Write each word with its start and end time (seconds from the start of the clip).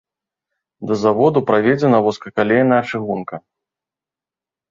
Да 0.91 0.95
заводу 1.01 1.39
праведзена 1.49 1.97
вузкакалейная 2.07 2.81
чыгунка. 2.93 3.35